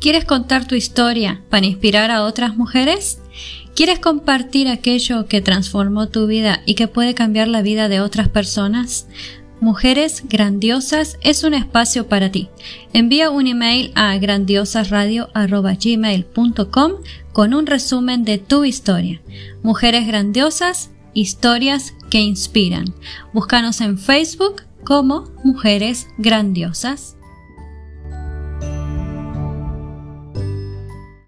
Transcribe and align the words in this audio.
¿Quieres 0.00 0.24
contar 0.24 0.66
tu 0.66 0.74
historia 0.74 1.42
para 1.48 1.66
inspirar 1.66 2.10
a 2.10 2.24
otras 2.24 2.56
mujeres? 2.56 3.20
¿Quieres 3.74 3.98
compartir 3.98 4.68
aquello 4.68 5.26
que 5.26 5.40
transformó 5.40 6.08
tu 6.08 6.26
vida 6.26 6.62
y 6.64 6.74
que 6.74 6.88
puede 6.88 7.14
cambiar 7.14 7.48
la 7.48 7.62
vida 7.62 7.88
de 7.88 8.00
otras 8.00 8.28
personas? 8.28 9.08
Mujeres 9.60 10.22
Grandiosas 10.28 11.18
es 11.22 11.42
un 11.42 11.54
espacio 11.54 12.08
para 12.08 12.30
ti. 12.30 12.50
Envía 12.92 13.30
un 13.30 13.46
email 13.46 13.90
a 13.94 14.18
grandiosasradio.gmail.com 14.18 16.92
con 17.32 17.54
un 17.54 17.66
resumen 17.66 18.24
de 18.24 18.36
tu 18.38 18.64
historia. 18.64 19.22
Mujeres 19.62 20.06
Grandiosas, 20.06 20.90
historias 21.14 21.94
que 22.10 22.20
inspiran. 22.20 22.84
Búscanos 23.32 23.80
en 23.80 23.96
Facebook 23.98 24.62
como 24.84 25.30
Mujeres 25.42 26.06
Grandiosas. 26.18 27.15